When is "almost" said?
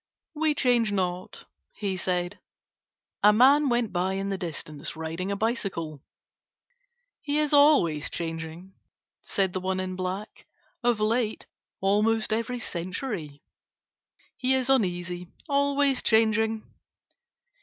11.81-12.33